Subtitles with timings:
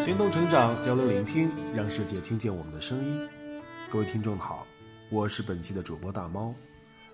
[0.00, 3.28] 行动成长，交流聆听，让世界听见我们的声音。
[3.88, 4.66] 各位听众好，
[5.08, 6.52] 我是本期的主播大猫。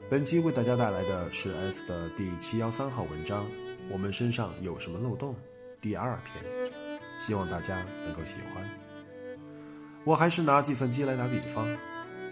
[0.09, 3.47] 本期为大家带来的是 S 的第七幺三号文章。
[3.91, 5.35] 我们身上有什么漏洞？
[5.79, 6.43] 第二篇，
[7.19, 8.67] 希望大家能够喜欢。
[10.05, 11.69] 我还是拿计算机来打比方。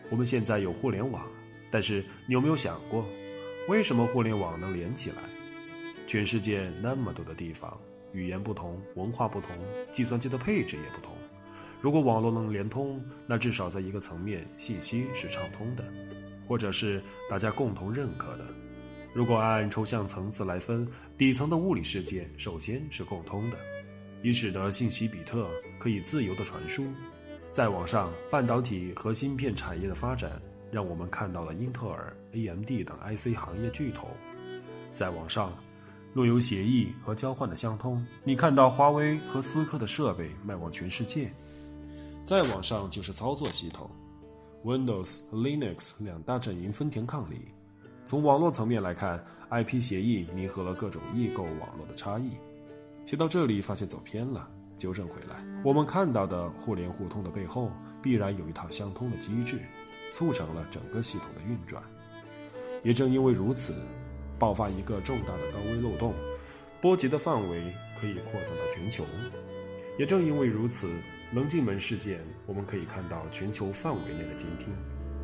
[0.09, 1.27] 我们现在有互联网，
[1.71, 3.05] 但是你有没有想过，
[3.69, 5.17] 为什么互联网能连起来？
[6.07, 7.79] 全世界那么多的地方，
[8.15, 9.51] 语言不同，文化不同，
[9.93, 11.15] 计算机的配置也不同。
[11.81, 15.85] 如果网络能连通，那至少在一个层面，信息是畅通的，
[16.49, 18.47] 或者是大家共同认可的。
[19.13, 20.89] 如果按抽象层次来分，
[21.19, 23.59] 底层的物理世界首先是共通的，
[24.23, 26.87] 以使得信息比特可以自由的传输。
[27.53, 30.41] 再往上，半导体和芯片产业的发展，
[30.73, 34.09] 让我们看到了英特尔、AMD 等 IC 行业巨头。
[34.91, 35.53] 再往上，
[36.15, 41.31] 若有协议和交换的相通，你看到华为和思科的设备卖往全世界。
[42.25, 43.91] 再往上就是操作系统
[44.65, 47.49] ，Windows Linux 两大阵营分庭抗礼。
[48.07, 52.31] 从网络层面来看，IP 协议弥合了各种异构网络的差异。
[53.05, 55.45] 写到这里，发现走偏了，纠正回来。
[55.65, 59.61] 我们看到的互联互通的背后，必然有一套相通的机制，
[60.13, 61.83] 促成了整个系统的运转。
[62.85, 63.75] 也正因为如此，
[64.39, 66.15] 爆发一个重大的高危漏洞，
[66.81, 69.05] 波及的范围可以扩散到全球。
[69.99, 70.91] 也正因为如此，
[71.33, 74.69] 棱镜门事件我们可以看到全球范围内的监听，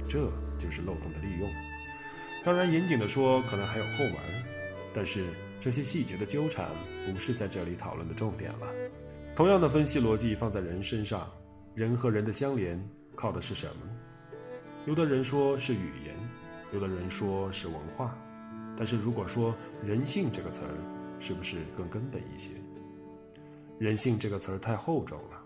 [0.08, 1.50] 这就是漏洞的利用。
[2.44, 4.16] 当然，严谨的说，可能还有后门，
[4.94, 5.27] 但是
[5.61, 6.70] 这些细节的纠缠
[7.12, 8.66] 不是在这里讨论的重点了。
[9.36, 11.31] 同样的分析逻辑放在人身上，
[11.75, 12.81] 人和人的相连
[13.14, 13.83] 靠的是什么？
[14.86, 16.14] 有的人说是语言，
[16.72, 18.16] 有的人说是文化，
[18.81, 20.73] 但是如果说人性这个词儿，
[21.20, 22.53] 是不是更根本一些？
[23.78, 25.39] 人性这个词儿太厚重了，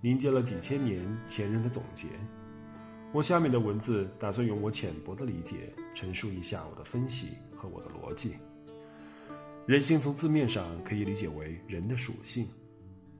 [0.00, 2.06] 凝结了几千年前人的总结。
[3.12, 8.36] 我下面的文字打算用我浅薄的理解陈述一下我的分析和我的逻辑。
[9.66, 12.48] 人性从字面上可以理解为人的属性，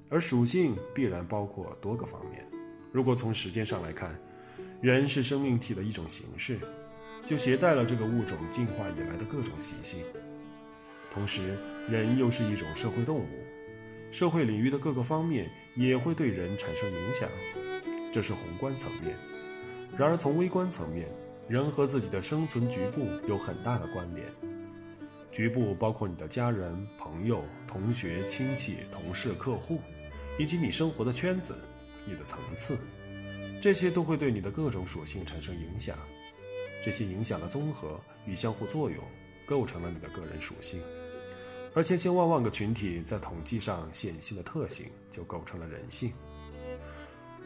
[0.09, 2.43] 而属性必然包括多个方面。
[2.91, 4.19] 如果从时间上来看，
[4.81, 6.59] 人是生命体的一种形式，
[7.25, 10.05] 就携带了这个物种进化以来的各种习性。
[11.13, 13.29] 同时，人又是一种社会动物，
[14.11, 17.29] 社会领域的各个方面也会对人产生影响，
[18.13, 19.15] 这是宏观层面。
[19.97, 21.07] 然而，从微观层面，
[21.49, 24.27] 人和自己的生存局部有很大的关联。
[25.31, 29.81] 局部包括你的家人、朋友、同学、亲戚、同事、客户，
[30.39, 31.55] 以及你生活的圈子、
[32.07, 32.77] 你的层次，
[33.61, 35.97] 这些都会对你的各种属性产生影响。
[36.83, 38.99] 这些影响的综合与相互作用，
[39.47, 40.83] 构成了你的个人属性。
[41.75, 46.13] 而千千万万个群体在统计上显现的特性，就构成了人性。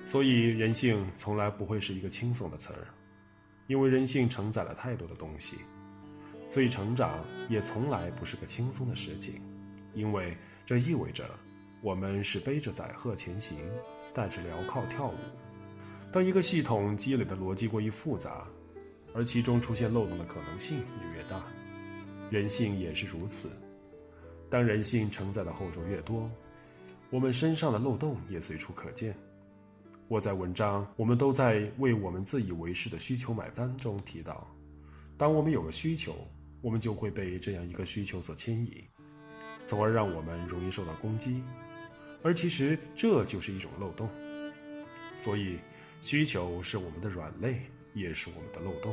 [0.05, 2.89] 所以，人性从来不会是一个轻松的词儿，
[3.67, 5.59] 因为人性承载了太多的东西。
[6.49, 9.41] 所以，成长也从来不是个轻松的事情，
[9.95, 11.29] 因为这意味着
[11.83, 13.59] 我们是背着载荷前行，
[14.15, 15.15] 带着镣铐跳舞。
[16.13, 18.47] 当一个系统积累的逻辑过于复杂，
[19.17, 21.43] 而其中出现漏洞的可能性也越大，
[22.29, 23.49] 人性也是如此。
[24.51, 26.31] 当人性承载的厚重越多，
[27.09, 29.17] 我们身上的漏洞也随处可见。
[30.07, 34.47] 我在文章《我们都在为我们自以为是的需求买单》中提到，
[35.17, 36.15] 当我们有个需求，
[36.61, 38.85] 我们就会被这样一个需求所牵引，
[39.65, 41.43] 从而让我们容易受到攻击，
[42.23, 44.07] 而其实这就是一种漏洞。
[45.17, 45.59] 所以，
[46.03, 47.63] 需求是我们的软肋，
[47.97, 48.93] 也是我们的漏洞。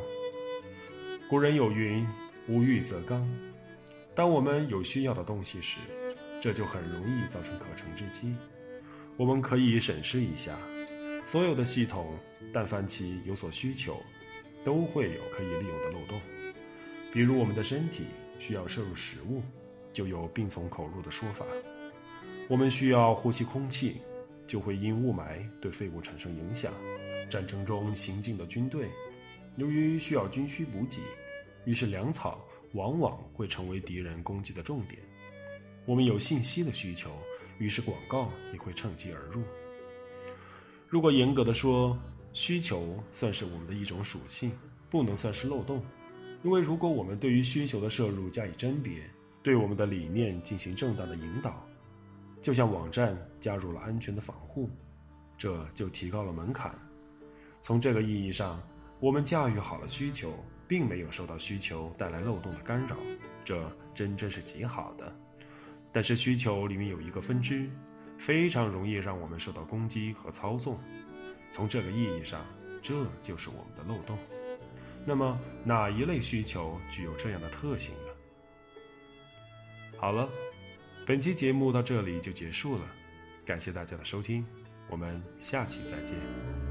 [1.30, 2.08] 古人有云
[2.48, 3.30] ：“无欲则刚。”
[4.16, 5.78] 当我们有需要的东西时，
[6.40, 8.36] 这就很容易造成可乘之机。
[9.18, 10.58] 我们可以审视一下。
[11.26, 12.18] 所有的系统，
[12.54, 14.02] 但凡其有所需求，
[14.64, 16.22] 都会有可以利用的漏洞。
[17.12, 18.06] 比如我们的身体
[18.40, 19.42] 需要摄入食物，
[19.92, 21.46] 就有病从口入的说法；
[22.48, 24.02] 我们需要呼吸空气，
[24.46, 26.72] 就会因雾霾对肺部产生影响。
[27.30, 28.90] 战争中行进的军队，
[29.58, 31.02] 由于需要军需补给，
[31.66, 32.44] 于是粮草
[32.74, 35.00] 往往会成为敌人攻击的重点。
[35.86, 37.12] 我们有信息的需求，
[37.60, 39.44] 于是广告也会趁机而入。
[40.88, 41.98] 如果严格的说，
[42.34, 44.52] 需求算是我们的一种属性，
[44.90, 45.84] 不能算是漏洞，
[46.44, 49.04] 因为如果我们对于需求的摄入加以甄别，
[49.42, 51.68] 对我们的理念进行正当的引导，
[52.42, 54.70] 就像网站加入了安全的防护，
[55.38, 56.74] 这就提高了门槛。
[57.64, 58.62] 从这个意义上，
[59.00, 60.34] 我们驾驭好了需求，
[60.68, 62.98] 并没有受到需求带来漏洞的干扰，
[63.46, 65.16] 这真真是极好的。
[65.90, 67.70] 但是需求里面有一个分支，
[68.18, 70.78] 非常容易让我们受到攻击和操纵。
[71.52, 72.46] 从这个意义上，
[72.82, 74.18] 这就是我们的漏洞。
[75.06, 78.12] 那么，哪一类需求具有这样的特性呢？
[79.98, 80.28] 好了，
[81.08, 82.82] 本期节目到这里就结束了，
[83.46, 84.46] 感谢大家的收听，
[84.90, 86.63] 我们下期再见。